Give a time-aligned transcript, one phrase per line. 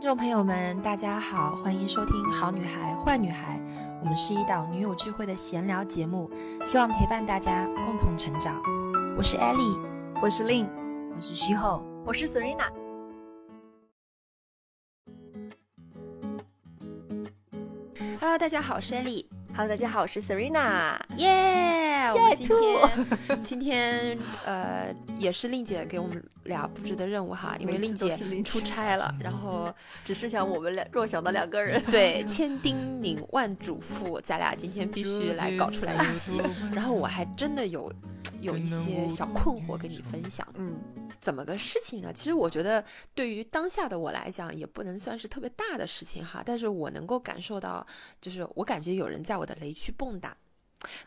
[0.00, 3.58] 听众朋友们，大家好，欢迎收听《好女孩坏女孩》，
[4.00, 6.30] 我们是一档女友聚会的闲聊节目，
[6.64, 8.62] 希望陪伴大家共同成长。
[9.18, 9.78] 我是 Ellie，
[10.22, 10.66] 我是 Lin，
[11.14, 12.70] 我是徐后，我是 Serena。
[18.18, 19.26] Hello，大家好，我是 Ellie。
[19.54, 20.98] Hello，大家好，我是 Serena。
[21.16, 21.28] 耶，
[22.08, 29.72] 我们今天 今天呃也是令姐给我们俩布置的任务哈，因为令姐出差了，然后
[30.04, 31.82] 只剩下我们俩弱小的两个人。
[31.84, 36.40] 对， 千叮咛万嘱咐，咱俩今天必须来搞出来一期。
[36.72, 37.92] 然后我还真的有
[38.40, 40.46] 有一些小困惑跟你分享。
[40.56, 40.78] 嗯。
[41.20, 42.10] 怎么个事情呢？
[42.14, 42.82] 其实我觉得，
[43.14, 46.42] 对于当下的我来讲，也不能算是特别大的事情哈。
[46.42, 47.86] 但是我能够感受到，
[48.22, 50.30] 就是我感觉有人在我的雷区蹦跶。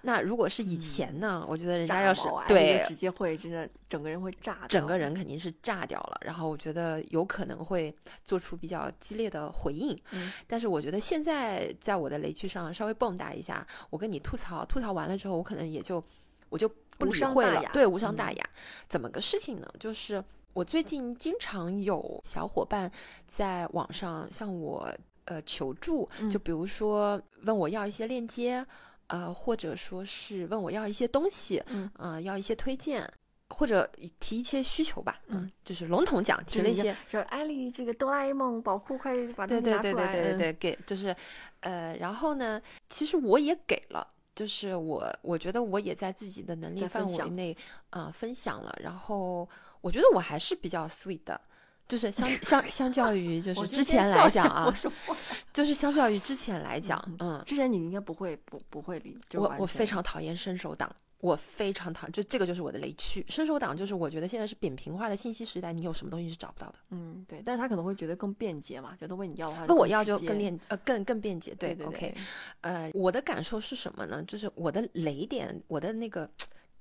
[0.02, 1.46] 那如果是以前呢？
[1.48, 6.18] 我觉得人家要是对直接会真的整个人会炸，整个人肯定是炸掉了。
[6.22, 9.98] 然后我觉得有可能会做出比较激烈的回应。
[10.12, 10.32] 嗯。
[10.48, 16.04] 但是我觉得现在在我的雷区上稍微蹦跶一下，我跟你吐槽，吐槽完了之后，我可能也就
[16.50, 16.70] 我就。
[17.00, 18.50] 不理会了，对，无伤大雅。
[18.88, 19.68] 怎么个事情呢？
[19.80, 22.90] 就是我最近经常有小伙伴
[23.28, 24.88] 在网上向我
[25.26, 28.64] 呃求助，就比如说问我要一些链接，
[29.08, 31.64] 呃，或者说是问我要一些东西，
[31.98, 33.08] 嗯，要一些推荐，
[33.50, 41.16] 或者提一些需求吧，嗯，就是笼统讲提了一些，就艾丽这个哆啦 A 梦保护快把对对对对对对对给，就是
[41.60, 44.08] 呃，然后呢，其实我也给了。
[44.36, 47.56] 就是我，我觉得我也在自己的能力范围内
[47.92, 49.48] 啊分享了，然后
[49.80, 51.40] 我觉得我还是比较 sweet 的，
[51.88, 54.76] 就是相相相较于就是之前来讲啊，
[55.54, 60.94] 就是相较于之前来讲，嗯，之前你应该不会不不会理，我我非常讨厌伸手党。
[61.20, 63.26] 我非常讨厌，就这个就是我的雷区。
[63.30, 66.76] 伸手党就是我觉得现在是扁平化的信息时代，你有什么东西是找不到的。
[66.90, 67.42] 嗯，对。
[67.46, 71.56] 但是他可能会觉得更便捷嘛，觉得问你要的话，问我要就更便呃更更便捷。
[71.56, 72.14] 对，OK。
[72.60, 74.22] 呃，我的感受是什么呢？
[74.24, 76.30] 就是我的雷点，我的那个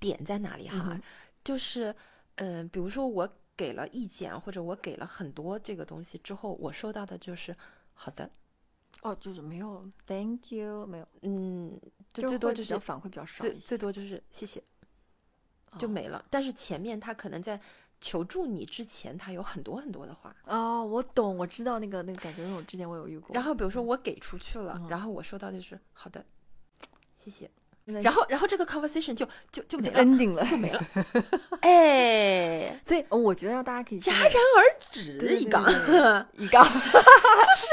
[0.00, 1.00] 点在哪里哈？
[1.44, 1.94] 就是
[2.34, 7.56] 嗯，比如说我给了意见，或者我给了很多这个东西之后，我收到的就是
[7.92, 8.28] 好的。
[9.00, 11.80] 哦，就是没有，Thank you，没有，嗯，
[12.12, 14.62] 就最多就是反馈比较少，最最多就是谢谢，
[15.76, 16.24] 就没了。
[16.30, 17.60] 但是前面他可能在
[18.00, 20.36] 求助你之前，他有很多很多的话。
[20.44, 23.34] 哦，我懂，我知道那个那个感觉，因为我之前我有遇过。
[23.34, 26.24] 然后比如说我给出去了，然后我收到就是好的，
[27.16, 27.50] 谢谢。
[27.84, 30.80] 然后然后这个 conversation 就就就没 ending 了，就没了。
[31.62, 35.68] 哎，所以我觉得让大家可以戛然而止一杠
[36.34, 37.66] 一杠，就是。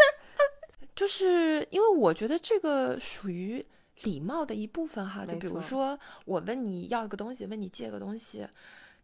[1.00, 3.66] 就是因为我觉得这个属于
[4.02, 8.46] 礼貌的一部分哈，就比如说我问你要一个东西，问你借个东西，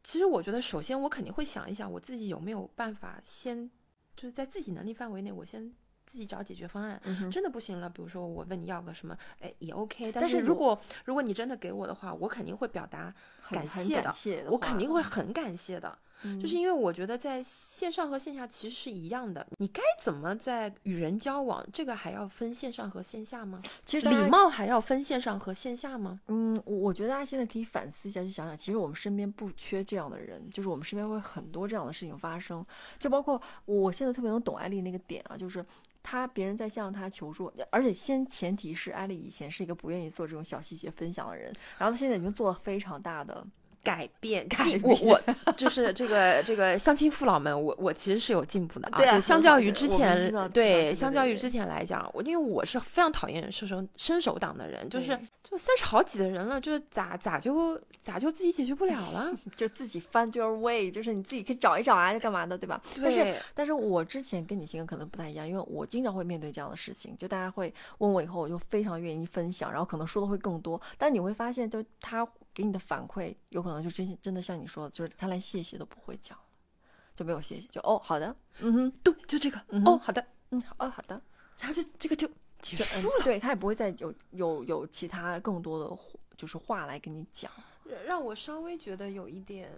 [0.04, 3.72] 其实我觉得首先我肯定会想一想我自己有没有办法先
[4.14, 5.74] 就是在自己能力范围内，我先
[6.06, 7.02] 自己找解决方案。
[7.32, 10.12] 真的不行了，比如说我问你要个什么，哎也 OK。
[10.12, 13.16] 但是如果如果你真的给我的话，我肯定会表达
[13.50, 15.98] 感谢的，我肯定会很感谢的。
[16.42, 23.62] 就是因为我觉得在线上和线下其实是一样的，你该怎么在与人交往，这个还要分线上和线下吗？
[23.86, 26.20] 其实礼貌还要分线上和线下吗？
[26.28, 32.66] 嗯，我觉得大家现在可以反思一下，去想想，其实我们身边不缺这样的人，就是我们身边会很多这样的事情发生，
[32.98, 35.64] 就包括我现在特别能懂艾丽那个点啊，就是
[36.02, 43.46] 他别人在向他求助，而且先前提是艾丽以前是一个不愿意做这种小细节分享的人，然后他现在已经做了非常大的。
[43.86, 45.22] 改变，进我我
[45.56, 48.98] 就是这个这个相亲父老们，我我其实是有进步的啊。
[48.98, 62.82] 对，相较于之前，对，相较于之前来讲，我因为我是非常讨厌伸手伸手党的人，就是就三十好几的人了，就是咋咋就咋就自己解决不了了， 就自己 find your way，就是你自己可以找一找啊，干嘛的，对吧？
[63.00, 72.28] 但是但是我之前跟你性格可能不太一样，因为我经常会面对这样的事情，就大家会问我以后，我就非常愿意分享，然后可能说的会更多，但你会发现，就他。
[72.56, 76.36] 给你的反馈有可能就真真的像你说的，就是他连谢谢都不会讲，
[77.14, 81.22] 就没有谢谢，就哦好的，嗯哼，对，就这个，哦好的，嗯哦好的，
[81.60, 82.26] 然后就这个就
[82.62, 85.98] 结束了，对他也不会再有有有其他更多的
[86.38, 87.52] 就是话来跟你讲，
[88.06, 89.70] 让我稍微觉得有一点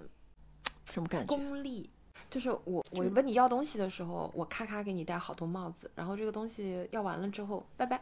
[0.86, 1.36] 什么感觉？
[1.36, 1.90] 功利，
[2.30, 8.00] 就是我我问你要东西的时候，我咔咔给你戴好多帽子，然后这个东西要完了之后，拜拜，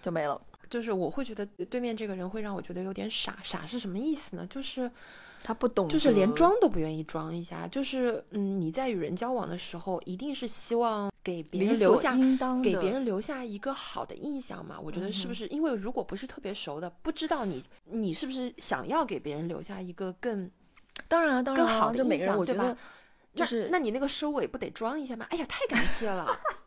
[0.00, 0.40] 就没了。
[0.70, 4.46] 就是我会觉得对面这个人会让我觉得有点傻，傻是什么意思呢？
[4.48, 4.88] 就是
[5.42, 7.66] 他不懂，就是连装都不愿意装一下。
[7.66, 12.14] 就是嗯，你在与人交往的时候，一定是希望给别人留下
[12.62, 14.78] 给别人留下一个好的印象嘛？
[14.80, 15.46] 我觉得是不是？
[15.48, 20.48] 因为如果不是特别熟的，不知道你你是不是想要给别人留下一个更
[21.08, 22.76] 当然啊当然更好的印象，对吧？
[23.34, 25.26] 就是那你那个收尾不得装一下吗？
[25.30, 26.28] 哎呀，太感谢了。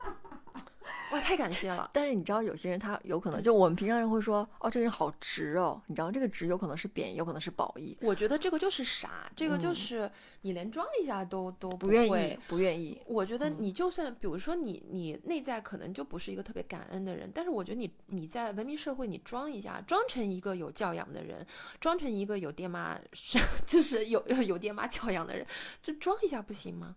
[1.14, 1.92] 哇，太感谢了。
[1.94, 5.80] 但是你知道，有些人他有可能就我们平常人会说，哦，这个人好直哦。
[5.86, 7.96] 你知道，这个直有可能是贬义，有可能是褒义。
[8.02, 10.10] 我觉得这个就是傻，这个就是
[10.42, 13.00] 你连装一下都都不愿意，不愿意。
[13.06, 21.46] 我觉得你就算比如说你你内在可能就不是一个特别感恩的人，但是我觉得你你在文明社会你装一下，装成一个有教养的人，
[21.80, 23.00] 装成一个有爹妈
[23.68, 25.46] 就是有有爹妈教养的人，
[25.84, 26.96] 就装一下不行吗？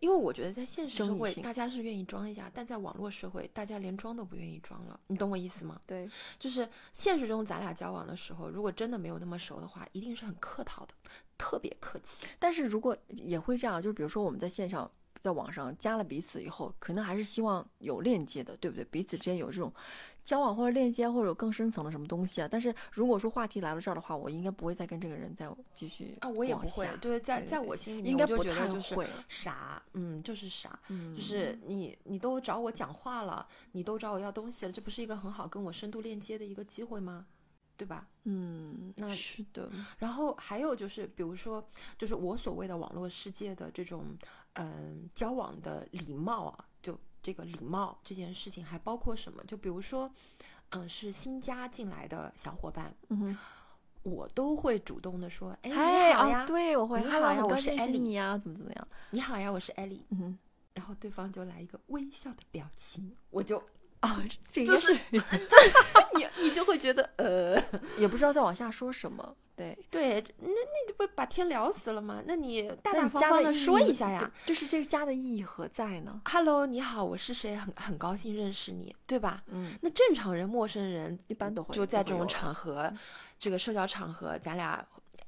[0.00, 4.98] 因为我觉得在现实社会，大家是愿意装一下，但在网络社会，大家连装都不愿意装了。
[5.06, 5.80] 你懂我意思吗？
[5.86, 10.94] 对，就是现实中咱俩交往的时候，如果真的没有那么熟的话，一定是很客套的，
[11.38, 12.26] 特别客气。
[12.38, 14.90] 但是如果也会这样，就是比如说我们在线上。
[15.20, 18.84] 在网上加了彼此以后，可能还是希望有链接的，对不对？
[18.84, 19.72] 彼此之间有这种
[20.22, 22.48] 交往或者链接，或者有更深层的什么东西啊。
[22.50, 26.88] 但是如果说话题来了这儿的话，我应该不会再跟这个人再继续啊，我也不会。
[27.00, 28.96] 对，在在我心里面，应该不太就是
[29.28, 37.26] 傻，嗯，就是傻，嗯，就是你你都找我讲话了，你都找我要东西了，这不是一个很好跟我深度链接的一个机会吗？
[37.76, 38.08] 对吧？
[38.24, 39.70] 嗯，那是的。
[39.98, 41.64] 然后还有就是，比如说，
[41.98, 44.16] 就是我所谓的网络世界的这种，
[44.54, 49.44] 嗯，交往的礼貌啊，就这个礼貌这件事情还包括什么？
[49.44, 50.10] 就比如说，
[50.70, 53.36] 嗯，是新加进来的小伙伴，嗯，
[54.02, 55.74] 我都会主动的说，哎，你
[56.14, 58.88] 好呀，对我会，你好呀，我是艾丽呀，怎么怎么样？
[59.10, 60.38] 你好呀，我是艾丽，嗯，
[60.72, 63.62] 然后对方就来一个微笑的表情，我就。
[64.00, 64.22] 啊，
[64.52, 67.60] 这就是 你，你就会觉得呃，
[67.98, 69.34] 也不知道再往下说什么。
[69.56, 72.22] 对对，那那不把天聊死了吗？
[72.26, 77.56] 那你大大方方的说一下呀，就是这个家的意义何在呢？Hello，你好，我是谁？
[77.56, 79.42] 很很高兴认识你，对吧？
[79.46, 82.92] 嗯，那正常人、陌生人一般都会就在这种场合，
[83.38, 84.86] 这个社交场合，咱俩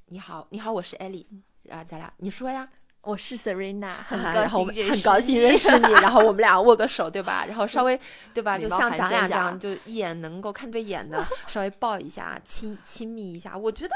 [0.08, 1.26] 你好，你好，我是艾丽，
[1.70, 2.68] 啊，咱俩你说呀。
[3.02, 7.44] 我是 Serena，很高兴认识你， 然后我们俩握个手，对吧？
[7.46, 7.98] 然后稍微，
[8.34, 8.58] 对吧？
[8.58, 13.94] 就像咱俩这样，就一眼能够看对眼的， 稍微抱一下，亲亲密一下，我觉得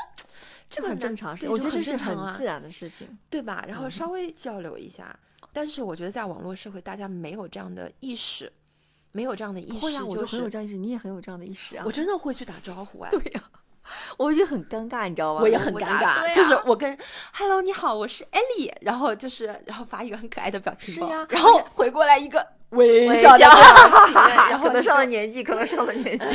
[0.71, 3.65] 这个很正常，我觉得这是很自然的事情，对吧？
[3.69, 5.15] 然后稍微交流一下，
[5.53, 8.51] 但是我觉得在网络社会，大家没有这样的意识，
[9.11, 11.83] 没有这样的意识，就是很有这样意识，你也很有这样的意识啊！
[11.85, 13.11] 我真的会去打招呼啊！
[13.11, 13.43] 对呀。
[14.17, 15.41] 我就很尴尬，你知道吗？
[15.43, 16.97] 我也很尴尬，就是我跟
[17.35, 23.51] Hello，你好，我是 Ellie，然后就是然后发一个很可爱的表情包，然后回过来一个微笑的表
[24.07, 24.15] 情，
[24.49, 26.27] 然后可能上了年纪，可能上了年纪，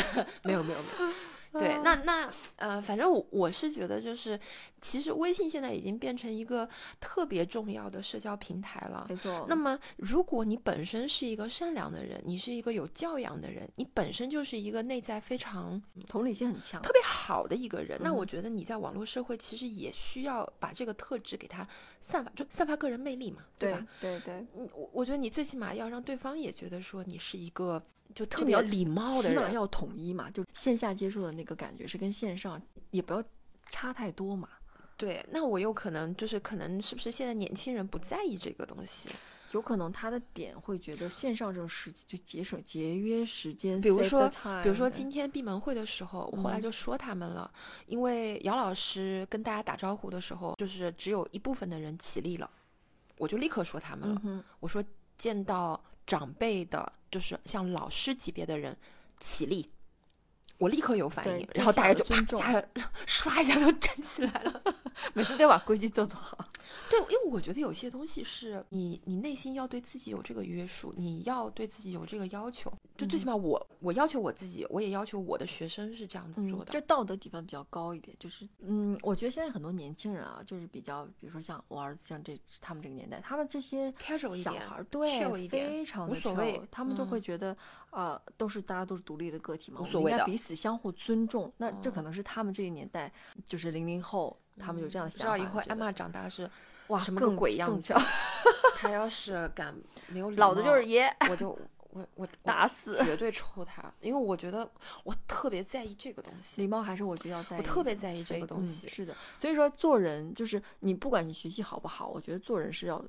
[0.43, 1.11] 没有没有没有。
[1.53, 4.39] 对，那那呃，反正我我是觉得，就是
[4.81, 6.67] 其实微信现在已经变成一个
[6.99, 9.05] 特别重要的社交平台了。
[9.09, 9.45] 没错。
[9.47, 21.67] 那么，如果你本身是一个善良的人，你是一个有教养的人，你本身就是一个内在非常同理心很强、特别好的一个人，那我觉得你在网络社会其实也需要把这个特质给他
[22.01, 23.87] 散发，就散发个人魅力嘛，对吧？
[24.01, 24.45] 对对。
[24.53, 27.81] 我我觉得你最起码要让对方也觉得说你是一个。
[28.15, 30.31] 就特别有礼貌的人，起码要统一嘛。
[30.31, 32.61] 就线下接触的那个感觉是跟线上
[32.91, 33.23] 也不要
[33.69, 34.49] 差太多嘛。
[34.97, 39.09] 对，那我有可能就是可能是不是现在年轻人不在意这个东西？
[39.53, 43.79] 有可能他的点会觉得线上这种时就节省节约时间。
[43.79, 44.29] 比如说，
[44.61, 47.49] 比如说今天闭门会的时候，我后来就说他们了，
[47.85, 52.51] 因为姚老师跟大家打招呼的时候，就是只有一部分的人起立了，
[53.17, 54.43] 我就立刻说他们了。
[54.59, 54.83] 我说
[55.17, 55.81] 见到。
[56.07, 58.73] 长辈的，就是像老师级别的人
[59.19, 59.69] 起立，
[60.57, 62.41] 我立刻有反应，然后大家就尊重，
[63.05, 64.61] 唰一下都站起来了。
[65.13, 66.37] 每次都把规矩做做好。
[66.89, 72.71] 对，因为我觉得有些东西是你，你内心要对自己有这个约束，你要对自己有这个要求。
[72.97, 76.71] 就最起码我，我要求我自己，我也要求我的学生是这样子做的。
[76.71, 83.93] 就道德底分比较高一点，就是嗯，我觉得现在很多年轻人啊，就是比较，比如说像我儿子，像这他们这个年代，他们这些
[84.35, 87.55] 小孩对非常无所谓，他们就会觉得
[87.91, 91.51] 呃，都是大家都是独立的个体嘛，无所谓的，彼此相互尊重。
[91.57, 93.11] 那这可能是他们这个年代，
[93.45, 94.37] 就是零零后。
[94.59, 95.37] 他们有这样的想法。
[95.37, 96.49] 知道以后艾玛长大是
[96.87, 97.93] 哇什么个鬼样子？
[98.75, 99.71] 他要是敢
[100.07, 101.49] 没有老子就是爷，我就
[101.91, 103.93] 我我 打死，绝对抽他。
[104.01, 104.67] 因为我觉得
[105.03, 106.59] 我特别在意这个东西。
[106.59, 107.59] 礼貌还是我觉得要在意。
[107.59, 108.87] 我特别在意这个东西。
[108.87, 113.05] 是的，所以说做人就是你不管你学习好不好，我觉得做人是要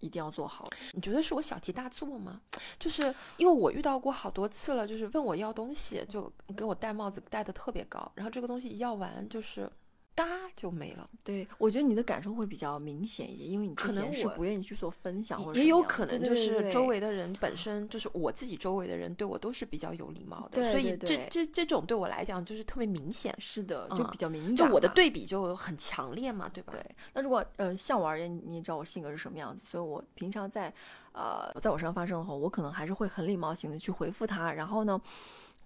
[0.00, 0.68] 一定要做好。
[0.92, 2.40] 你觉得是我小题大做吗？
[2.78, 9.70] 就是因为我遇到过好多次了，就是问我要东西，就给我戴帽子戴的特别高，然后这个东西一要完就是。
[10.14, 11.08] 嘎就没了。
[11.22, 23.34] 对，我觉得你的感受会比较明显一点，因为你可能是不愿意去做分享，也有可能就是周围的人本身就是我自己周围的人对我都是比较有礼貌的，所以这这这种对我来讲就是特别明显。
[23.38, 26.72] 是的，就比较明，就我的对比就很强烈嘛，对吧？
[26.72, 26.96] 对。
[27.12, 30.72] 那如果呃像我而言，你也知道我性格是什么样子，所以我平常在
[31.12, 35.00] 呃在我身上发生的话，我可能还是会很礼貌性的去回复他，然后呢，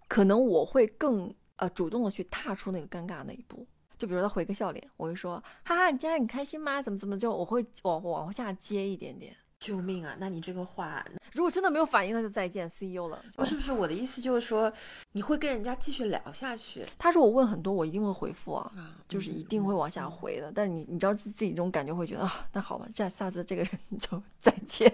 [0.09, 3.67] 可能我会更呃主动的去踏出那个尴尬那一步。
[3.99, 6.81] 就比如他回个笑脸，我会说哈哈，你今天很开心吗？
[6.81, 9.35] 怎么怎么就我会往往下接一点点。
[9.59, 10.17] 救命啊！
[10.21, 13.21] 那你这个话，如果真的没有反应，那就再见，CEO 了。
[13.37, 14.73] 不是不是，我的意思就是说，
[15.11, 16.87] 你会跟人家继续聊下去。
[16.97, 18.73] 他说我问很多，我一定会回复啊，
[19.09, 20.53] 就是一定会往下回的。
[20.55, 24.89] 但是你你知道自己这种感觉会觉得啊，那好吧，这下次这个人就 再见，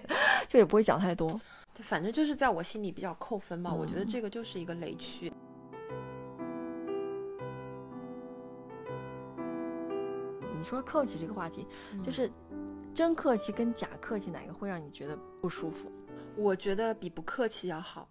[0.48, 1.28] 就也不会讲太多。
[1.74, 3.70] 就反正就是在我心里比较扣分嘛。
[3.70, 5.30] 我觉得这个就是一个雷区。
[10.64, 11.66] 你说客气这个话题，
[12.02, 12.32] 就是
[12.94, 15.92] 真客气跟假客气哪个会让你觉得不舒服？
[16.38, 18.08] 我觉得比不客气要好，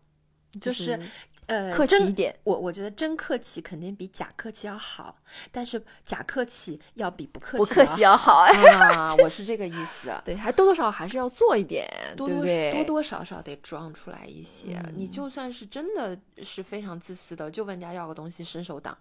[0.61, 0.99] 就是
[1.47, 2.35] 呃客气一点。
[2.43, 5.15] 我我觉得真客气肯定比假客气要好，
[5.51, 9.11] 但是假客气要比不客气不客气要好 啊！
[9.15, 10.13] 我是这个意思。
[10.23, 14.79] 对，还多多少还是要做一点，多多多多少少得装出来一些。
[14.95, 18.95] 你就算是真的是非常自私的，就问人家要个东西，伸手党。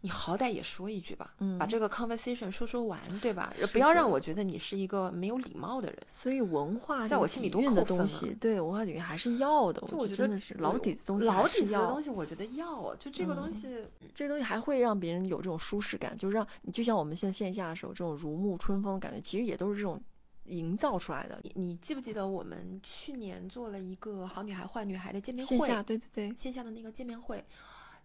[0.00, 3.52] 你好歹也说一句吧，把这个 conversation 说说完，对吧？
[3.72, 5.98] 不要让我觉得你是一个没有礼貌的人。
[6.08, 9.80] 所以文化在我心里都的东西，对文化底蕴还是要的。
[9.88, 12.94] 就我觉得是老底子东西，老底子的东西，我觉得要。
[12.96, 20.00] 就这个东西，这东西还会让别人有这种舒适感，就让你就像我们现在线下的时候，这种如沐春风的感觉，其实也都是这种
[20.44, 21.42] 营造出来的。
[21.54, 25.58] 你记不记得我们去年做了一个好女孩坏女孩的见面会？
[25.58, 27.44] 线下对对对，线下的那个见面会。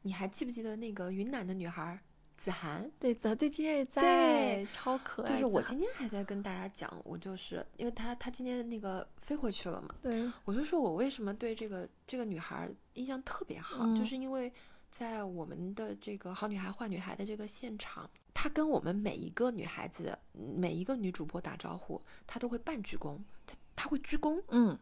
[0.03, 1.99] 你还记不记得那个云南的女孩
[2.37, 2.91] 子涵？
[2.99, 5.31] 对，子涵最近也在，超可爱。
[5.31, 9.95] 就是我今天还在跟大家讲，我就是因为她她今天那个飞回去了嘛。
[10.01, 14.51] 对，我就说我为什么对这个这个女孩印象特别好，就是因为
[14.91, 23.17] 在我们的这个好女孩坏女孩的这个现场，她跟我们每一个女孩子、每一个女主播打招呼，她都会半鞠躬，
[23.47, 24.43] 她她会鞠躬。
[24.49, 24.77] 嗯。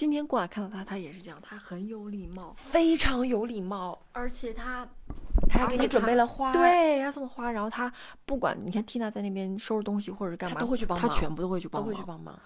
[0.00, 4.88] 今天过来看到他，他也是这样，他很有礼貌，非常有礼貌，而且他
[5.46, 7.92] 他还给你准备了花，对，他送花，然后他
[8.24, 12.40] 不管你看缇娜在那边收拾东西或者干嘛，他都会去帮忙，他全部都会去帮，都会去帮忙。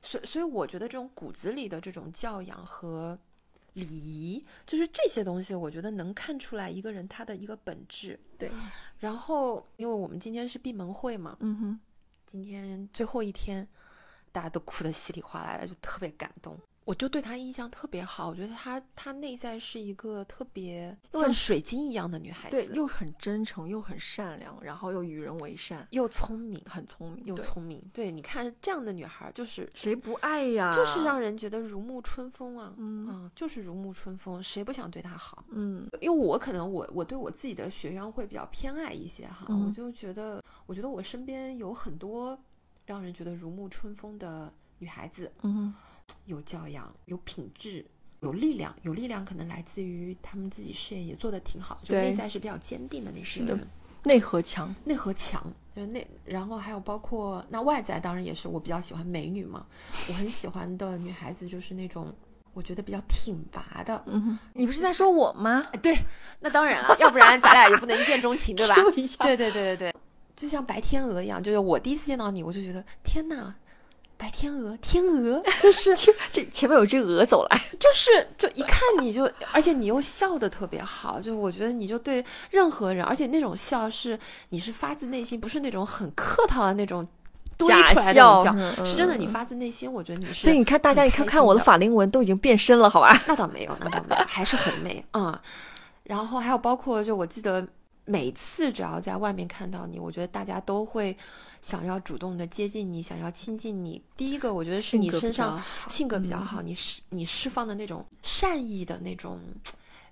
[0.00, 3.18] 所所以我觉得这种骨子里的这种教养和
[3.74, 8.18] 礼仪，就是这些东西，我觉得能看出来一个人他的一个本质。
[8.38, 8.50] 对，
[9.00, 11.80] 然后因为我们今天是闭门会嘛，嗯哼，
[12.26, 13.68] 今天最后一天，
[14.32, 16.58] 大家都哭得稀里哗啦的，就特别感动。
[16.90, 27.80] 我就对她印象特别好，我觉得她她内在是一个特别像水晶一样的女孩子，对，又很真诚，又很善良，然后又与人为善，又聪明，很聪明，又聪明。
[27.92, 30.72] 对，你看这样的女孩，就是谁不爱呀？
[30.72, 35.44] 就是让人觉得如沐春风啊，嗯，就是如沐春风，谁不想对她好？
[35.50, 42.36] 嗯，因为我可能我我对我自己的学员会比较偏爱一些哈，我就觉得我觉得我身边有很多
[42.84, 45.72] 让人觉得如沐春风的女孩子，嗯。
[46.26, 47.84] 有教养，有品质，
[48.20, 48.74] 有力量。
[48.82, 53.68] 有力量可能来自于他们自己事业也做得挺好，就内在是比较坚定的那些人。
[54.02, 55.44] 内核强，内核强，
[55.76, 56.06] 就那。
[56.24, 59.66] 然后还有包括那外在，当然也是我比较喜欢美女嘛。
[60.08, 62.10] 我很喜欢的女孩子就是那种
[62.54, 64.02] 我觉得比较挺拔的。
[64.06, 65.62] 嗯，你不是在说我吗？
[65.82, 65.94] 对，
[66.40, 68.74] 那当然了，要不然咱俩也不能一见钟情，对吧？
[69.20, 69.94] 对对对对对，
[70.34, 73.54] 就像白天鹅一样，就是我第一次见到你，我就觉得天哪。
[74.20, 75.96] 白天鹅，天鹅 就是
[76.30, 84.18] 这前面有只鹅走来，就是就一看你就，而且你又笑的特别好，就我觉得你就对任何人，而且那种笑是
[84.50, 87.06] 你是发自内心，不是那种很客套的那种
[87.56, 88.44] 堆出来的笑，
[88.84, 90.34] 是真的，你发自内心，我觉得你是。
[90.34, 93.18] 所以你看，大家你看看我的法令纹都已经变深了，好吧？
[93.26, 95.40] 那倒没有，那倒没有，还是很美啊。
[96.04, 97.66] 然后还有包括，就我记得
[98.10, 101.16] 每次只要在外面看到你，我觉得大家都会。
[101.62, 109.38] 想要主动的接近你，想要亲近你，第一个我觉得是你身上性格比较好，你释你释放的那种善意的那种。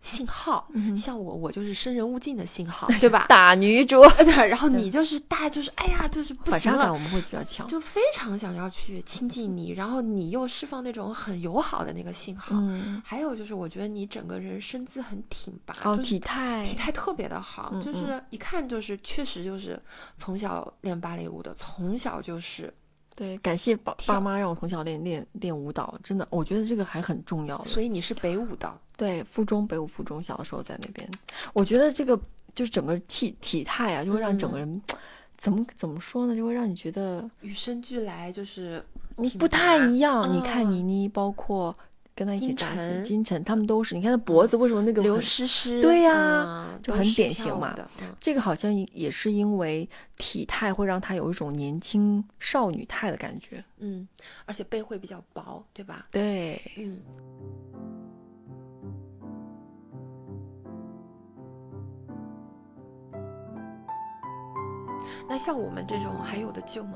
[0.00, 3.26] 信号，像我，我就是生人勿近的信号，对吧？
[3.28, 4.02] 打女主，
[4.48, 6.92] 然后你就是大，就是哎呀，就是不行了。
[6.92, 12.56] 我们会比较强，就非常想要去亲近你，然后你又释放那种很友好的那个信号。
[13.04, 19.80] 还有就是，我觉得你整个人身姿很挺拔，哦，体态体态特别的好，就是一看就是确实就是
[20.16, 22.72] 从小练芭蕾舞的，从小就是。
[23.18, 27.58] 对，感谢爸爸妈让我从小练练练舞蹈，真的，我觉得这个还很重要。
[27.64, 31.10] 所以你是北舞的，对，附中北舞附中，小的时候在那边，
[31.52, 32.16] 我觉得这个
[32.54, 34.80] 就是整个体体态啊，就会让整个人
[35.36, 36.36] 怎么怎么说呢？
[36.36, 38.80] 就会让你觉得与生俱来就是
[39.16, 40.32] 你不太一样。
[40.32, 41.76] 你看倪妮，包括。
[42.18, 43.94] 跟他一起打戏，金晨他们都是。
[43.94, 45.80] 你看他脖子为什么那个刘诗诗？
[45.80, 47.78] 对呀，就很典型嘛。
[48.18, 53.62] 这个好像也是因为体态会让他有一种年轻少女态的感觉。
[53.78, 54.08] 嗯，
[54.46, 56.06] 而且背会比较薄，对吧？
[56.10, 56.98] 对，嗯。
[65.28, 66.94] 那像我们这种还有的救吗？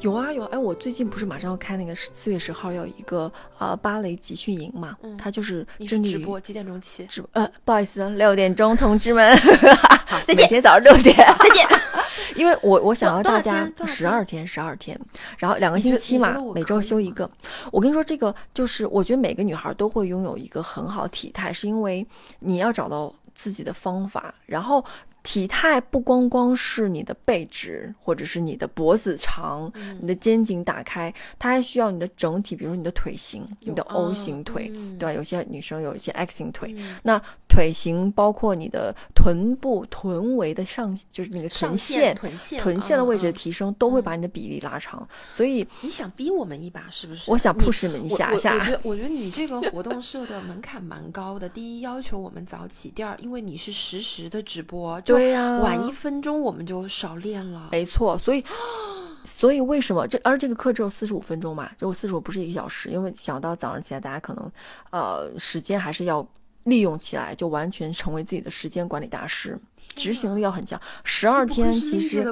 [0.00, 4.96] 有啊有，哎，我最近不是马上要开那个四月十号要一个呃芭蕾集训营嘛？
[5.02, 7.04] 嗯，它就是直播几点钟起？
[7.06, 9.36] 直播呃，不好意思，六点钟，同志们，
[10.26, 10.36] 再见。
[10.36, 11.66] 每天早上六点，再见。
[12.36, 14.98] 因为我我想要大家十二天十二天，
[15.38, 17.28] 然后两个星期嘛，每周休一个。
[17.72, 22.06] 我跟你说，这个就是我觉得每个女孩都会拥有一个很好体态，是因为
[22.40, 24.84] 你要找到自己的方法，然后。
[25.26, 29.68] 体态不光光是你的背直，或者是你的脖子长，
[30.00, 34.68] 你的肩颈打开，它还需要你的整体，比如你的腿型，你的 O 型腿，
[35.00, 35.12] 对吧？
[35.12, 45.08] 有些女生有一些 X 型腿，那腿型包括你的臀部、臀围的上，就是那个臀线、臀线、臀线的位置的提升，都会把你的比例拉长。
[45.34, 47.28] 所以你想逼我们一把，是不是？
[47.28, 48.54] 我想 push 你一下下。
[48.54, 51.48] 我觉得， 我觉得你这个活动设的门槛蛮高的。
[51.48, 55.15] 第一，要求我们早起；第二，因为你是实时的直播，就。
[55.16, 57.68] 对呀，晚一分钟我们就少练了。
[57.72, 58.44] 没错，所以，
[59.24, 61.70] 所以为什么这而这个课只有四十五分钟嘛？
[61.78, 62.90] 只有四十五，不是一个小时。
[62.90, 64.52] 因为想到早上起来，大家可能，
[64.90, 66.26] 呃，时间还是要。
[66.66, 69.58] 利用起来就完全成为自己的时间管理大师，
[69.94, 70.80] 执行力要很强。
[71.04, 72.24] 十二天其实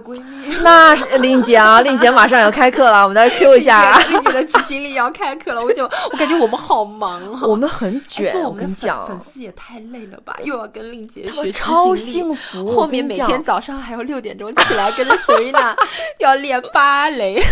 [0.62, 3.96] 那是令姐啊，令姐马上要开课了，我们再 Q 一下。
[4.08, 8.34] 令姐的执行力要开课了，我就我感觉我们好忙啊， 我们很卷。
[8.42, 12.66] 我跟你讲，粉丝也太累了吧，又要跟令姐学超幸福。
[12.66, 15.76] 后面每天早上还要六点钟起来跟着 Serena
[16.18, 17.40] 要练芭蕾。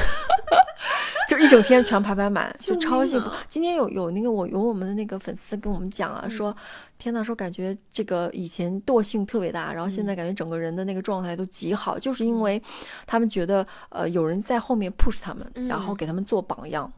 [1.28, 3.30] 就一整天全排排满，就超幸福。
[3.48, 6.54] 今天有有那个我有我们的那个粉丝跟我们讲啊，说
[6.98, 12.62] 天呐，说感觉这个以前惰性特别大，然后现在感觉整个人的那个状态都极好，就是因为
[13.06, 16.92] 他们觉得呃有人在后面 push 他们，然后给他们做榜样，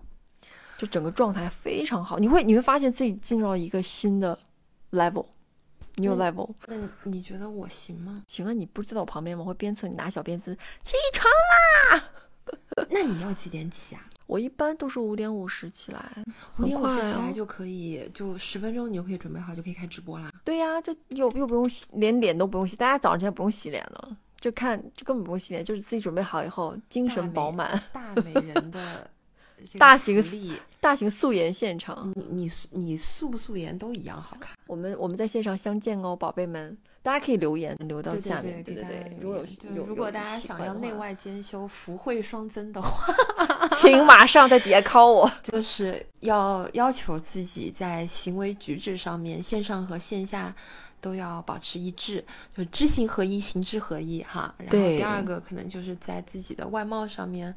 [0.77, 2.19] 就整个状态非常好。
[2.19, 4.39] 你会你会发现自己进入到一个新的
[4.93, 6.51] level，new level。
[6.67, 8.23] 那你觉得我行吗？
[8.27, 9.43] 行啊，你不是在我旁边吗？
[9.43, 12.05] 我会鞭策你拿小鞭子起床啦。
[12.91, 14.03] 那你要几点起啊？
[14.27, 16.25] 我一般都是五点五十起来，
[16.59, 20.33] 五点五十起来就可以，就十分钟你就可以准备好，就可以开直播啦。
[20.45, 29.11] 对呀，就又又不用洗，连脸都不用洗，大家早上起来不用洗脸了，就看就根本不用洗脸，就是自己准备好以后，精神饱满，大美人的
[29.79, 30.23] 大型
[30.81, 34.57] 大型素颜现场，你你你素不素颜都一样好看。
[34.67, 36.77] 我们我们在线上相见哦，宝贝们。
[37.03, 39.19] 大家可以留言留到下面，对对对。
[39.21, 39.45] 如果
[39.77, 43.15] 有如果大家想要内外兼修、福慧双增的话，
[43.89, 45.33] 请马上在底下 call 我。
[45.43, 50.55] 就是要要求自己在行为举止上面，线上和线下
[51.01, 52.25] 都要保持一致，
[52.57, 54.55] 就知行合一、行知合一哈。
[54.59, 57.55] 然后第二个可能就是在自己的外貌上面，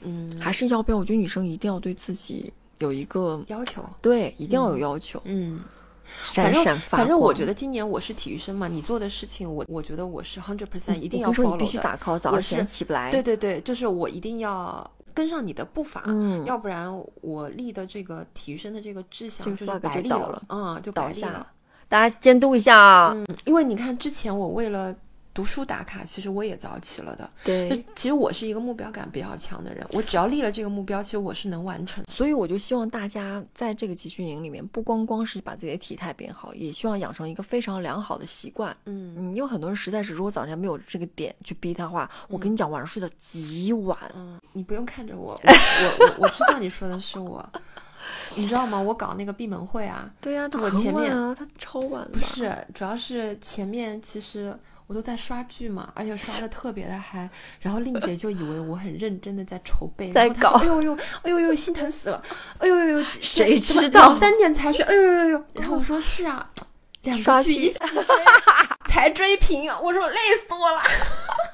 [0.00, 0.98] 嗯，还是要不要？
[0.98, 5.60] 我觉得女生一定要对自己有一个要求，对，一定要有要求，嗯。
[6.04, 11.58] 闪闪发反正我觉得今年我是体育生嘛，你做的事情我我觉得我是 hundred percent 一定要 follow 的。
[11.58, 13.08] 必须打 call，早上起不来。
[13.12, 21.46] 对对对，就是我一定要跟上你的步伐，嗯，要不然我立的这个体育生的这个志向就是白立了，嗯，就白立了。
[21.88, 24.94] 大家监督一下啊，嗯，因为你看之前我为了。
[25.34, 27.28] 读书打卡，其实我也早起了的。
[27.42, 32.04] 对，其实我是一个目标感比较强的人，我只要立了这个目标，其实我是能完成。
[32.06, 38.76] 所以我就希望大家在这个集训营里面，不光光是把自己的体态变好，也希望养成一个非常良好的习惯。
[38.84, 43.98] 嗯嗯，因为很多人实在是，如果早上没有这个点去逼他的话，我跟你讲，晚上睡得极晚。
[44.14, 47.42] 嗯，你不用看着我，我我 我知道你说的是我，
[48.34, 48.78] 你知道吗？
[48.78, 52.06] 我搞那个闭门会啊，对呀，我前面啊，他超晚。
[52.12, 54.54] 不是，主要是前面其实。
[54.86, 57.28] 我都在刷剧嘛，而且刷的 特别的嗨，
[57.60, 62.22] 然后令姐就以为我很认真的在筹备，在搞，哎呦呦，哎呦呦，心疼死了，
[62.58, 66.50] 哎呦呦呦，谁知道两三点才睡，哎呦呦呦，然后我说是啊。
[67.02, 68.04] 两个剧一起追，
[68.86, 70.78] 才追平，我说累死我了。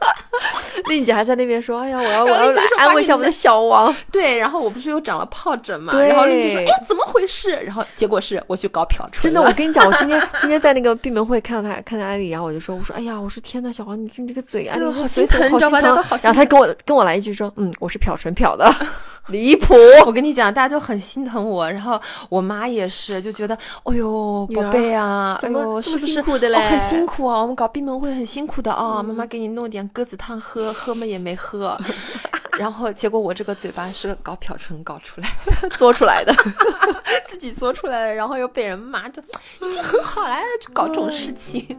[0.88, 5.92] 丽姐还在那边说：“哎呀，我要我要来安慰一下我们的小王。”对，然后我不是又长了疱疹嘛？
[6.00, 15.80] 然后丽姐说：“哎，怎么回事？”然后结果是我去搞漂真的，我跟你讲，我今天 今天在那个闭门会看到他看到艾丽，然后我就说：“我说哎呀，我说天呐，小王，你你这个嘴啊，好心疼，你知道吧？
[15.80, 18.72] 然后他跟我跟我来一句说：“嗯，我是漂唇漂的。”
[19.28, 19.74] 离谱！
[20.06, 27.40] 我跟你讲，大家就很心疼我，然后我妈也是，就觉得，哎呦，宝贝啊，哎呦，是不是很辛苦啊？
[27.42, 31.78] 我们搞闭门会很辛苦的啊，妈妈给你弄点鸽子汤喝，喝嘛也没喝。
[32.58, 35.28] 然后结果我这个嘴巴是搞漂唇搞出来
[35.76, 36.34] 做出来的，
[37.24, 39.22] 自己做出来的，然后又被人骂，就
[39.62, 41.78] 已经很好了，就搞这种事情。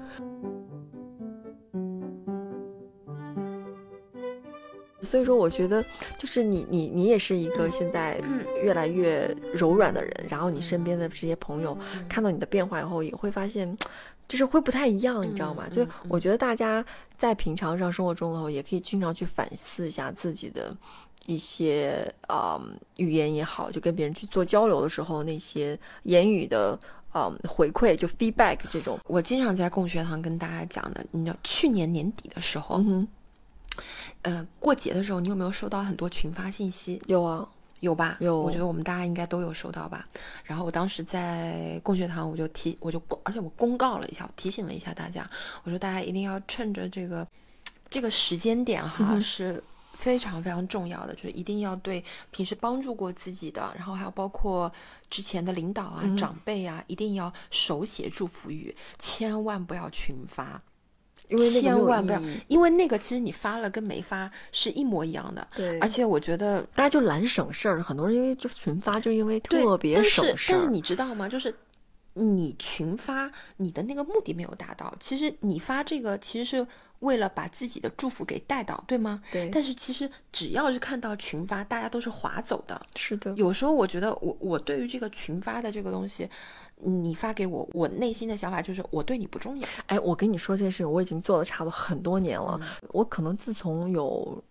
[5.09, 5.83] 所以说，我觉得
[6.19, 8.21] 就是你，你，你也是一个现在
[8.61, 10.25] 越来越柔软的人。
[10.29, 11.75] 然后你身边的这些朋友
[12.07, 13.75] 看到你的变化以后，也会发现，
[14.27, 15.63] 就是会不太一样，你知道吗？
[15.71, 16.85] 就我觉得大家
[17.17, 20.71] 在平常上生活中的时候，也可以经常去反思一下自己的
[21.25, 22.61] 一些啊
[22.97, 26.79] 语言也好，就跟别人去做交流的时候那些言语的
[27.11, 28.99] 啊回馈，就 feedback 这种。
[29.07, 32.79] 我经常在共学堂跟大家讲的，你知道，去年年底的时候。
[34.21, 37.01] 呃，过节的时候，你有没有收到很多群发信息？
[37.07, 38.17] 有啊，有吧？
[38.19, 38.39] 有。
[38.41, 40.07] 我觉得我们大家应该都有收到吧。
[40.43, 45.29] 然后我当时在共学堂，我就提，我就而且我公告了一下，我提醒了一下大家，
[45.63, 47.27] 我说大家一定要趁着这个
[47.89, 49.63] 这个时间点哈，是
[49.93, 54.71] 非常非常重要的，就是一定要对平时帮助过自己的，然后还有包括
[55.09, 60.61] 之前的领导啊、长辈啊，一定要手写祝福语，千万不要群发。
[61.37, 65.47] 千万不要，因为那个其实你发了跟没发是一模一样的。
[65.55, 70.55] 对，而且我觉得大家就懒省事儿，很多人因为就群发，就因为特别省事儿。
[70.55, 71.29] 但是你知道吗？
[71.29, 71.53] 就是
[72.13, 74.93] 你群发，你的那个目的没有达到。
[74.99, 76.67] 其实你发这个其实是
[76.99, 79.21] 为了把自己的祝福给带到，对吗？
[79.31, 79.49] 对。
[79.49, 82.81] 但是其实只要是看到群发，大家都是划走的。
[82.95, 83.33] 是的。
[83.35, 86.27] 有时候我觉得，我我对于这个群发的这个东西。
[86.81, 89.67] 你发给我，我内心的想法就是我对你不重要。
[89.87, 92.59] 哎，我跟你说这件事情，我已经做了差不多很多年了。
[92.89, 94.41] 我可能自从有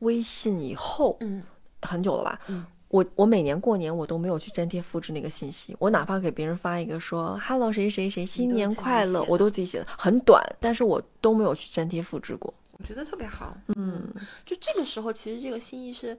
[0.00, 1.42] 微信以后，嗯，
[1.82, 2.40] 很久了吧。
[2.48, 5.76] 嗯，我我每年过年我都没有去粘贴复制那个信息。
[5.78, 12.52] 我哪怕给别人发一个说 “hello 谁谁谁新年快乐”，我都自己写的很短，但是我都没有去粘贴复制过。
[12.72, 13.54] 我觉得特别好。
[13.76, 14.12] 嗯，
[14.44, 16.18] 就这个时候，其实这个心意是。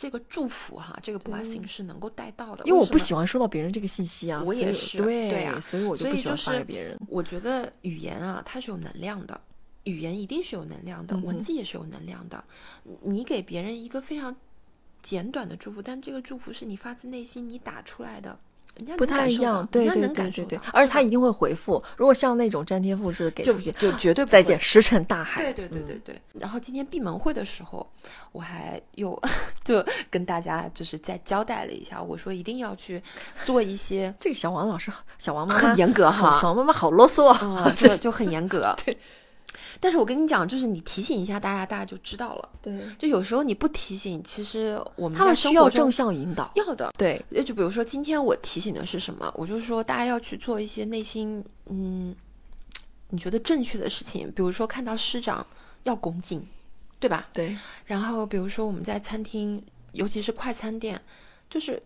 [0.00, 4.42] 这个祝福哈，这个 blessing 是能够带到的，因为我不喜欢收到别人这个信息啊。
[4.46, 6.98] 我也是，对对啊，所以我就不喜欢发给别人。
[7.06, 9.38] 我觉得语言啊，它是有能量的，
[9.84, 12.42] 语言一定是有能量的，文字也是有能量的。
[13.02, 14.34] 你给别人一个非常
[15.02, 18.38] 简短的祝福，但这个祝福是你发自内心你打出来的。
[18.96, 21.82] 不太一样，对对对对对，而且他一定会回复。
[21.96, 25.42] 如果像那种粘贴复制的给出去，就绝对再见，石沉大海。
[25.42, 26.20] 对对对对对。
[26.32, 27.86] 然后今天闭门会的时候，
[28.32, 29.20] 我还又
[29.64, 33.02] 就跟大家就是再交代了一下，我说一定要去
[33.44, 34.14] 做一些。
[34.18, 38.74] 这个小王老师，小王妈妈很严格哈，小王妈妈好啰嗦啊， 就就很严格。
[38.84, 38.96] 对。
[39.80, 42.48] 但是我跟你讲，就是你提醒一下大家，大家就知道了。
[42.62, 46.92] 对，就有时候你不提醒，其实我们他们需要正向引导，要的。
[46.96, 52.14] 对，就比如说今天我提醒的是什么，我就是说大家要去做一些内心嗯
[53.10, 55.44] 你觉得正确的事情，比如说看到师长
[55.82, 56.46] 要恭敬，
[56.98, 57.28] 对吧？
[57.32, 57.56] 对。
[57.84, 59.60] 然后比如说我们在餐厅，
[59.92, 61.00] 尤其是快餐店，
[61.48, 61.82] 就是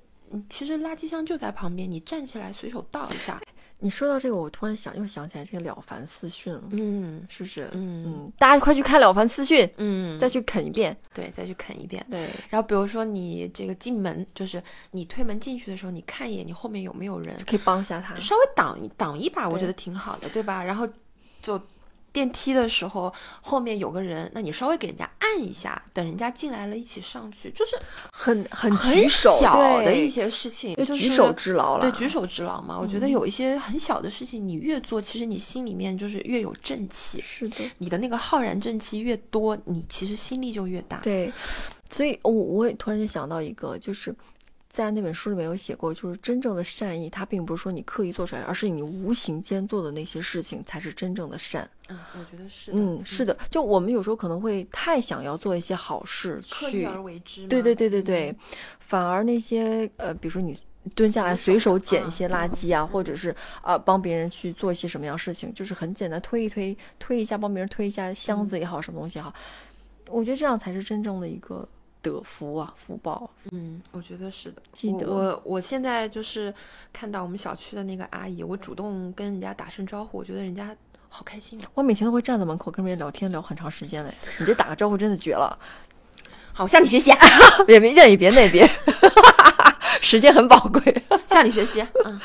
[0.51, 3.41] 其实垃圾箱就在旁边，你站起来随手倒一下。
[3.85, 7.69] 你说到这个，我突然想又想起来这个了凡四训了，嗯，是不是？
[7.73, 12.27] 嗯嗯，大家快去看了凡四训，嗯，再去啃一遍，对，再去啃一遍，对。
[12.49, 20.65] 然后比如说你这个进门，就是你推门进去的时候，你看一眼你后面有没有人，可以帮一下他，稍微挡一挡一把，我觉得挺好的，对吧？
[20.65, 20.89] 然后
[21.43, 21.61] 就。
[22.15, 27.77] 电梯的时候，后面有个人，那你稍微给人家按一下，等人家进来了，一起上去，就是
[28.13, 31.81] 很很很小的一些事情，就举手之劳了。
[31.81, 32.79] 对，举手之劳嘛。
[32.79, 37.21] 我觉得有一些很小的事情，你越做，其实你心里面就是越有正气。
[37.21, 41.01] 是的，你的那个浩然正气越多，你其实心力就越大。
[41.01, 41.33] 对，
[41.91, 44.15] 所以我我也突然间想到一个，就是。
[44.75, 51.71] 在那本书里面有写过，就是真正的善意，它并不是说你刻意做出来，而是你无形间做的那些事情才是真正的善。
[51.89, 52.73] 嗯，我觉得是。
[52.75, 53.39] 嗯，是的。
[53.49, 57.47] 就我们有时候可能会太想要做一些好事，去而为之。
[57.47, 58.35] 对对对对对，
[58.81, 60.59] 反而那些呃，比如说你
[60.97, 63.33] 蹲下来随手捡一些垃圾啊，或者是
[63.63, 69.33] 啊帮别人去做一些什么样事情，就是很简单推一推推一下，帮别人推一下箱子也好，什么东西也好，
[70.09, 71.69] 我觉得这样才是真正的一个。
[72.05, 73.29] 得福啊，福报。
[73.51, 74.63] 嗯，我觉得是的。
[74.73, 76.53] 记得我，我现在就是
[76.93, 80.77] 看到我们小区的那个阿姨，我主动跟人家打声招呼，我觉得人家
[81.09, 81.71] 好开心啊。
[81.73, 84.13] 我每天都会站在门口跟别人聊天，聊很长时间嘞。
[84.39, 85.59] 你这打个招呼真的绝了。
[86.53, 87.11] 好，向你学习。
[87.67, 88.69] 别别别别那边，
[90.03, 91.83] 时间很宝贵，向你学习。
[92.05, 92.21] 嗯。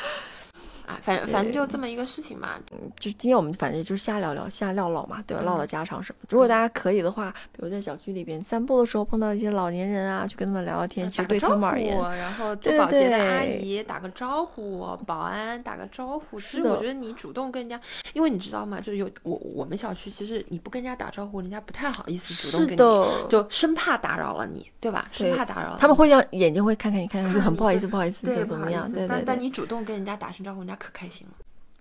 [1.00, 2.50] 啊，反正反正就这么一个事情嘛。
[2.72, 5.42] 嗯，就今天我们反正也就是瞎聊聊、瞎唠唠嘛，对吧？
[5.42, 6.18] 唠唠家常什么。
[6.28, 16.38] 如果大家可以的话，比如在小区里边散步的时候碰到一些老年人啊，去跟他们聊聊天，其实对他们而言，然后做保洁的阿姨打个招呼，保安打个招呼。
[16.38, 17.80] 其实我觉得你主动跟人家，
[18.12, 18.80] 因为你知道吗？
[18.80, 25.08] 就有我我们小区，其实你不跟人家打招呼，人家不太好意思主动跟你，就生怕打扰了你，对吧？
[25.12, 25.78] 生怕打扰了。
[25.80, 28.90] 他们会让眼睛会看看你，看看就很不好意思，不好意思，怎么怎么样？
[28.90, 31.34] 对对但但你主动跟人家打声招呼，人家可开心了，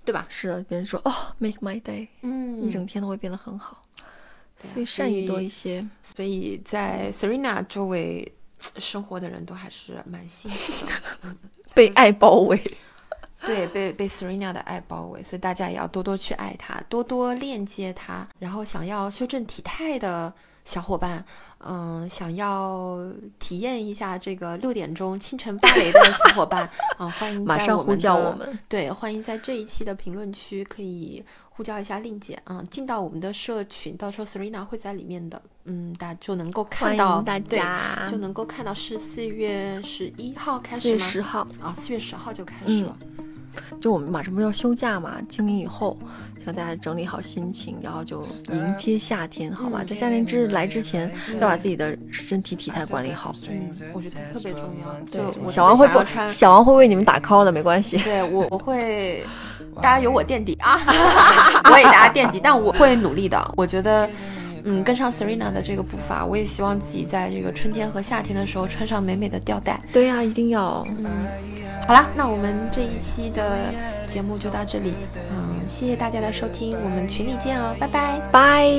[0.06, 0.26] 对吧？
[0.30, 3.82] 是的，别人说哦，make my day，嗯，一整天都会变得很好。
[4.58, 5.88] 所以善意多一些。
[6.04, 8.32] 所以在 Serena 周围
[8.78, 11.36] 生活的人都还是蛮幸福的，
[11.74, 12.62] 被爱包围。
[13.46, 18.28] 对，被被 Serena 的爱包围，所以大家也要多多去爱她，多多链接她。
[18.38, 20.34] 然后想要修正体态的。
[20.70, 21.26] 小伙伴，
[21.58, 23.00] 嗯，想要
[23.40, 28.60] 体验一下这个六点钟清晨芭蕾的小伙伴，啊，欢迎马上呼叫我们。
[28.68, 40.82] 对，欢迎在这一期的评论区可以呼叫一下令姐，啊，进到我们的社群，到时候 Serena 会在里面的，嗯，大家就能够看到，大家就能够看到是四月十一号开始吗？
[40.84, 42.96] 四月十号啊，四月十号就开始了。
[43.82, 45.98] 就我们马上不是要休假嘛，清明以后，
[46.38, 49.84] 希望大家整理好心情，然后就迎接夏天，好吧？
[49.88, 53.34] 在夏天之来之前，要把自己的身体体态管理好。
[53.50, 54.94] 嗯，我觉得特别重要。
[55.12, 57.98] 对，小王会不小王会为你们打 call 的，没关系。
[58.00, 59.24] 对我，我会，
[59.76, 60.78] 大家有我垫底啊，
[61.72, 63.54] 我也大家垫底，但我会努力的。
[63.56, 64.10] 我觉得，
[64.72, 69.82] 嗯，跟上 Serena 的这个步伐，我也希望自己在这个春天和夏天的时候穿上美美的吊带。
[69.92, 70.86] 对呀，一定要。
[70.90, 71.06] 嗯。
[71.88, 73.74] 好啦，那我们这一期的
[74.08, 74.94] 节目就到这里，
[75.32, 78.70] 嗯，谢谢大家的收听，我们群里见哦，拜拜，拜。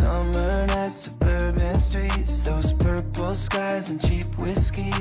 [0.00, 4.92] Summer nights, suburban streets Those purple skies and cheap whiskey.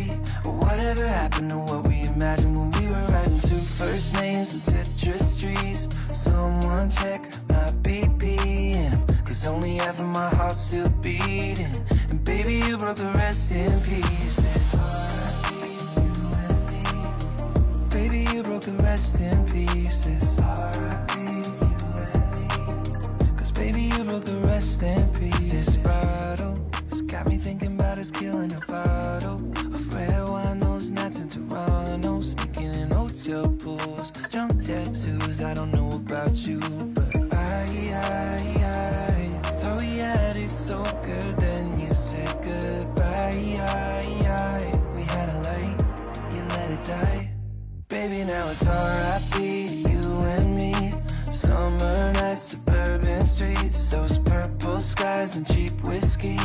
[0.43, 5.39] Whatever happened to what we imagined when we were writing two first names and citrus
[5.39, 5.87] trees?
[6.11, 11.73] Someone check my BPM Cause only half of my heart's still beating.
[12.09, 14.75] And baby you broke the rest in pieces.
[17.89, 20.41] Baby you broke the rest in pieces.
[20.41, 21.68] R.I.P
[24.09, 26.57] you the rest in pieces This bottle
[26.89, 29.37] has got me thinking about us killing a bottle
[29.75, 35.73] Of red wine, those nights in Toronto Sneaking in hotel pools, junk tattoos I don't
[35.73, 36.59] know about you,
[36.93, 43.35] but I, I I thought we had it so good, then you said goodbye.
[44.95, 45.77] We had a light,
[46.33, 47.31] you let it die.
[47.87, 49.58] Baby, now it's R.I.P.
[53.39, 56.35] streets, those purple skies and cheap whiskey.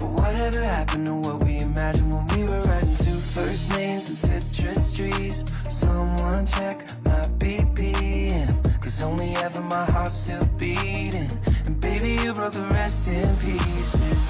[0.00, 4.96] Whatever happened to what we imagined when we were writing two first names and citrus
[4.96, 5.44] trees?
[5.68, 11.30] Someone check my BPM, cause only of my heart's still beating.
[11.66, 14.22] And baby, you broke the rest in pieces.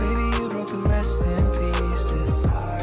[0.00, 2.77] Baby, you broke the rest in pieces.